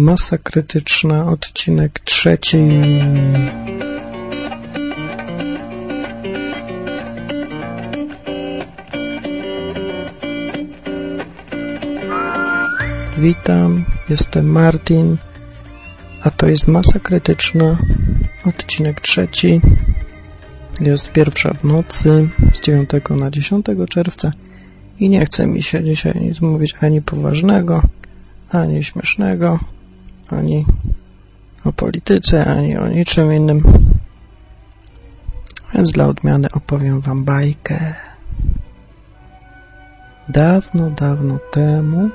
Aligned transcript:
Masa 0.00 0.38
krytyczna, 0.38 1.26
odcinek 1.26 2.00
trzeci. 2.00 2.58
Witam, 13.18 13.84
jestem 14.08 14.46
Martin, 14.46 15.16
a 16.22 16.30
to 16.30 16.48
jest 16.48 16.68
Masa 16.68 16.98
Krytyczna, 16.98 17.78
odcinek 18.46 19.00
trzeci. 19.00 19.60
Jest 20.80 21.12
pierwsza 21.12 21.54
w 21.54 21.64
nocy 21.64 22.28
z 22.54 22.60
9 22.60 22.90
na 23.10 23.30
10 23.30 23.66
czerwca 23.88 24.30
i 24.98 25.08
nie 25.08 25.26
chce 25.26 25.46
mi 25.46 25.62
się 25.62 25.84
dzisiaj 25.84 26.20
nic 26.20 26.40
mówić 26.40 26.74
ani 26.80 27.02
poważnego, 27.02 27.82
ani 28.50 28.84
śmiesznego, 28.84 29.58
ani 30.32 30.66
o 31.64 31.72
polityce, 31.72 32.44
ani 32.44 32.78
o 32.78 32.88
niczym 32.88 33.32
innym. 33.32 33.62
Więc 35.74 35.92
dla 35.92 36.06
odmiany 36.06 36.48
opowiem 36.52 37.00
wam 37.00 37.24
bajkę. 37.24 37.94
Dawno, 40.28 40.90
dawno 40.90 41.38
temu, 41.50 42.10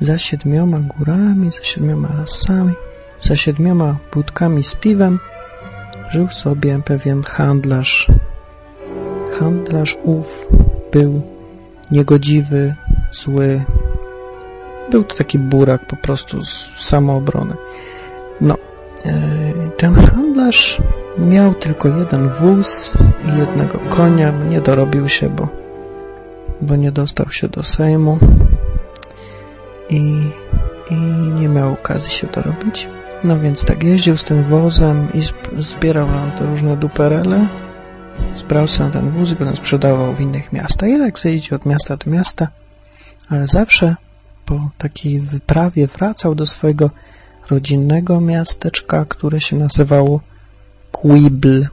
za 0.00 0.18
siedmioma 0.18 0.80
górami, 0.80 1.50
za 1.52 1.64
siedmioma 1.64 2.08
lasami, 2.14 2.74
za 3.20 3.36
siedmioma 3.36 3.96
budkami 4.12 4.64
z 4.64 4.74
piwem, 4.74 5.18
żył 6.10 6.28
sobie 6.28 6.80
pewien 6.84 7.22
handlarz. 7.22 8.06
Handlarz 9.38 9.96
ów 10.04 10.48
był 10.92 11.22
niegodziwy, 11.90 12.74
zły. 13.10 13.64
Był 14.90 15.04
to 15.04 15.16
taki 15.16 15.38
burak 15.38 15.86
po 15.86 15.96
prostu 15.96 16.44
z 16.44 16.72
samoobrony. 16.76 17.54
No, 18.40 18.56
e, 19.04 19.10
ten 19.76 19.94
handlarz 19.94 20.82
miał 21.18 21.54
tylko 21.54 21.88
jeden 21.88 22.28
wóz 22.28 22.92
i 23.24 23.38
jednego 23.38 23.78
konia, 23.78 24.30
nie 24.30 24.60
dorobił 24.60 25.08
się, 25.08 25.28
bo, 25.28 25.48
bo 26.60 26.76
nie 26.76 26.92
dostał 26.92 27.30
się 27.30 27.48
do 27.48 27.62
Sejmu 27.62 28.18
i, 29.90 30.22
i 30.90 30.94
nie 31.40 31.48
miał 31.48 31.72
okazji 31.72 32.10
się 32.10 32.26
dorobić. 32.26 32.88
No 33.24 33.40
więc 33.40 33.64
tak 33.64 33.84
jeździł 33.84 34.16
z 34.16 34.24
tym 34.24 34.42
wozem 34.42 35.08
i 35.14 35.22
zbierał 35.62 36.06
nam 36.06 36.30
te 36.30 36.46
różne 36.46 36.76
duperele, 36.76 37.46
zbrał 38.34 38.68
sobie 38.68 38.90
ten 38.90 39.10
wóz 39.10 39.32
i 39.32 39.36
potem 39.36 39.56
sprzedawał 39.56 40.14
w 40.14 40.20
innych 40.20 40.52
miastach. 40.52 40.88
I 40.88 40.98
tak 40.98 41.24
jeździł 41.24 41.56
od 41.56 41.66
miasta 41.66 41.96
do 41.96 42.10
miasta, 42.10 42.48
ale 43.28 43.46
zawsze 43.46 43.96
po 44.50 44.70
takiej 44.78 45.20
wyprawie 45.20 45.86
wracał 45.86 46.34
do 46.34 46.46
swojego 46.46 46.90
rodzinnego 47.50 48.20
miasteczka, 48.20 49.04
które 49.04 49.40
się 49.40 49.56
nazywało 49.56 50.20
Quibl. 50.92 51.66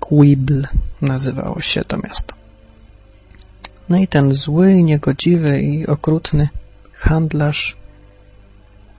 Quibl 0.00 0.62
nazywało 1.00 1.60
się 1.60 1.84
to 1.84 1.98
miasto. 1.98 2.34
No 3.88 3.98
i 3.98 4.08
ten 4.08 4.34
zły, 4.34 4.82
niegodziwy 4.82 5.60
i 5.60 5.86
okrutny 5.86 6.48
handlarz 6.92 7.76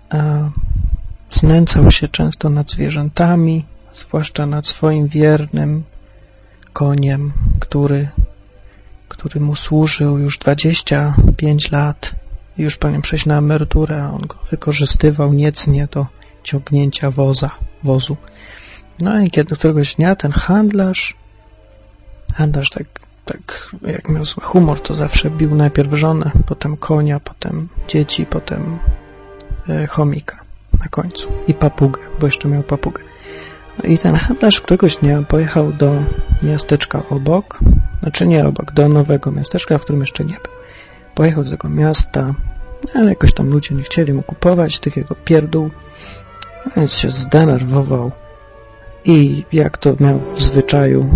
a, 0.10 0.50
znęcał 1.32 1.92
się 1.92 2.08
często 2.08 2.50
nad 2.50 2.72
zwierzętami, 2.72 3.66
zwłaszcza 3.94 4.46
nad 4.46 4.68
swoim 4.68 5.08
wiernym 5.08 5.84
koniem, 6.74 7.34
który, 7.60 8.10
który 9.08 9.40
mu 9.40 9.56
służył 9.56 10.18
już 10.18 10.38
25 10.38 11.72
lat 11.72 12.25
już 12.58 12.78
powinien 12.78 13.02
przejść 13.02 13.26
na 13.26 13.38
emeryturę, 13.38 14.04
a 14.04 14.12
on 14.12 14.22
go 14.22 14.36
wykorzystywał 14.52 15.34
niecnie 15.34 15.88
do 15.92 16.06
ciągnięcia 16.44 17.12
woza, 17.12 17.52
wozu. 17.84 18.18
No 19.00 19.20
i 19.20 19.30
kiedy 19.30 19.56
któregoś 19.56 19.96
dnia 19.96 20.16
ten 20.16 20.32
handlarz, 20.32 21.16
handlarz 22.34 22.70
tak, 22.70 22.88
tak 23.26 23.70
jak 23.82 24.10
miał 24.10 24.26
zły 24.26 24.44
humor, 24.44 24.82
to 24.82 24.96
zawsze 24.96 25.30
bił 25.30 25.56
najpierw 25.56 25.94
żonę, 25.94 26.32
potem 26.46 26.78
konia, 26.78 27.20
potem 27.20 27.70
dzieci, 27.88 28.26
potem 28.26 28.80
e, 29.70 29.88
chomika 29.88 30.40
na 30.80 30.88
końcu 30.88 31.32
i 31.48 31.54
papugę, 31.54 32.02
bo 32.20 32.26
jeszcze 32.26 32.48
miał 32.48 32.64
papugę. 32.64 33.04
I 33.84 33.98
ten 33.98 34.16
handlarz 34.16 34.62
któregoś 34.62 34.98
dnia 34.98 35.22
pojechał 35.22 35.74
do 35.74 36.04
miasteczka 36.44 37.04
obok, 37.10 37.60
znaczy 38.02 38.28
nie 38.28 38.46
obok, 38.48 38.72
do 38.72 38.90
nowego 38.90 39.32
miasteczka, 39.32 39.78
w 39.78 39.84
którym 39.84 40.02
jeszcze 40.02 40.26
nie 40.26 40.34
był. 40.34 40.65
Pojechał 41.16 41.44
do 41.44 41.52
tego 41.52 41.70
miasta, 41.70 42.34
ale 42.94 43.10
jakoś 43.10 43.34
tam 43.34 43.50
ludzie 43.50 43.76
nie 43.76 43.84
chcieli 43.84 44.14
mu 44.14 44.22
kupować 44.22 44.80
tych 44.80 44.98
jego 44.98 45.16
pierdół, 45.16 45.70
więc 46.76 46.94
się 46.94 47.12
zdenerwował 47.12 48.12
i 49.06 49.44
jak 49.54 49.78
to 49.78 49.96
miał 50.00 50.20
w 50.20 50.42
zwyczaju, 50.42 51.10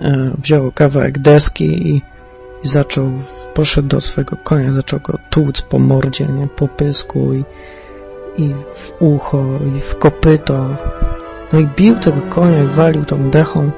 e, 0.00 0.30
wziął 0.38 0.72
kawałek 0.72 1.18
deski 1.18 1.88
i, 1.88 2.02
i 2.64 2.68
zaczął, 2.68 3.10
poszedł 3.54 3.88
do 3.88 4.00
swojego 4.00 4.36
konia, 4.44 4.72
zaczął 4.72 5.00
go 5.00 5.18
tłuc 5.30 5.62
po 5.62 5.78
mordzie, 5.78 6.26
nie, 6.26 6.46
po 6.46 6.68
pysku 6.68 7.34
i, 7.34 7.44
i 8.42 8.54
w 8.74 8.92
ucho, 8.98 9.44
i 9.76 9.80
w 9.80 9.98
kopyto. 9.98 10.76
No 11.52 11.60
i 11.60 11.66
bił 11.66 11.98
tego 11.98 12.20
konia 12.28 12.62
i 12.62 12.66
walił 12.66 13.04
tą 13.04 13.30
dechą, 13.30 13.70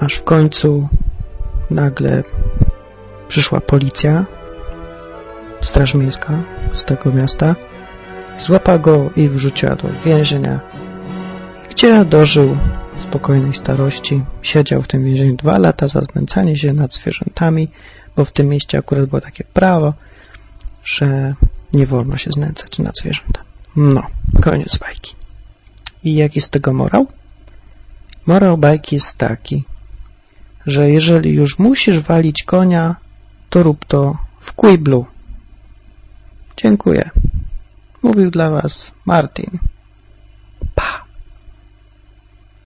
aż 0.00 0.14
w 0.14 0.24
końcu 0.24 0.88
nagle 1.70 2.22
przyszła 3.28 3.60
policja, 3.60 4.24
straż 5.62 5.94
miejska 5.94 6.42
z 6.72 6.84
tego 6.84 7.12
miasta, 7.12 7.56
złapała 8.38 8.78
go 8.78 9.10
i 9.16 9.28
wrzuciła 9.28 9.76
do 9.76 9.88
więzienia, 10.04 10.60
gdzie 11.70 12.04
dożył 12.04 12.56
spokojnej 13.02 13.54
starości. 13.54 14.22
Siedział 14.42 14.82
w 14.82 14.88
tym 14.88 15.04
więzieniu 15.04 15.36
dwa 15.36 15.58
lata 15.58 15.88
za 15.88 16.00
znęcanie 16.00 16.56
się 16.56 16.72
nad 16.72 16.94
zwierzętami, 16.94 17.68
bo 18.16 18.24
w 18.24 18.32
tym 18.32 18.48
mieście 18.48 18.78
akurat 18.78 19.06
było 19.06 19.20
takie 19.20 19.44
prawo, 19.44 19.94
że 20.84 21.34
nie 21.72 21.86
wolno 21.86 22.16
się 22.16 22.32
znęcać 22.32 22.78
nad 22.78 22.98
zwierzętami. 22.98 23.46
No, 23.76 24.02
koniec 24.42 24.78
bajki. 24.78 25.14
I 26.04 26.14
jaki 26.14 26.40
z 26.40 26.50
tego 26.50 26.72
morał? 26.72 27.06
Morał 28.26 28.58
bajki 28.58 28.96
jest 28.96 29.18
taki, 29.18 29.64
że 30.66 30.90
jeżeli 30.90 31.32
już 31.32 31.58
musisz 31.58 32.00
walić 32.00 32.42
konia, 32.42 32.96
to 33.54 33.62
rób 33.62 33.84
to 33.84 34.16
w 34.40 34.52
Quiblu. 34.52 35.06
Dziękuję. 36.56 37.10
Mówił 38.02 38.30
dla 38.30 38.50
Was 38.50 38.92
Martin. 39.04 39.58